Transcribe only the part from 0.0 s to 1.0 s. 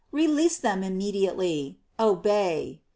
Release them